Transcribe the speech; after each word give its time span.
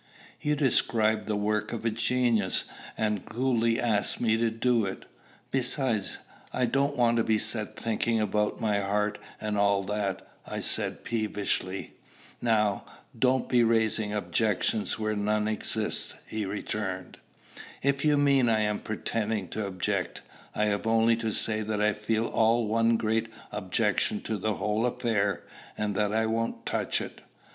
"You 0.41 0.55
describe 0.55 1.27
the 1.27 1.35
work 1.35 1.71
of 1.71 1.85
a 1.85 1.91
genius, 1.91 2.63
and 2.97 3.23
coolly 3.23 3.79
ask 3.79 4.19
me 4.19 4.35
to 4.35 4.49
do 4.49 4.83
it. 4.83 5.05
Besides, 5.51 6.17
I 6.51 6.65
don't 6.65 6.97
want 6.97 7.17
to 7.17 7.23
be 7.23 7.37
set 7.37 7.79
thinking 7.79 8.19
about 8.19 8.59
my 8.59 8.79
heart, 8.79 9.19
and 9.39 9.59
all 9.59 9.83
that," 9.83 10.27
I 10.43 10.59
said 10.59 11.03
peevishly. 11.03 11.93
"Now, 12.41 12.83
don't 13.19 13.47
be 13.47 13.63
raising 13.63 14.11
objections 14.11 14.97
where 14.97 15.15
none 15.15 15.47
exist," 15.47 16.15
he 16.25 16.47
returned. 16.47 17.19
"If 17.83 18.03
you 18.03 18.17
mean 18.17 18.49
I 18.49 18.61
am 18.61 18.79
pretending 18.79 19.49
to 19.49 19.67
object, 19.67 20.23
I 20.55 20.65
have 20.65 20.87
only 20.87 21.15
to 21.17 21.31
say 21.31 21.61
that 21.61 21.79
I 21.79 21.93
feel 21.93 22.25
all 22.25 22.65
one 22.65 22.97
great 22.97 23.27
objection 23.51 24.19
to 24.21 24.37
the 24.39 24.55
whole 24.55 24.87
affair, 24.87 25.43
and 25.77 25.93
that 25.93 26.11
I 26.11 26.25
won't 26.25 26.65
touch 26.65 27.01
it." 27.01 27.21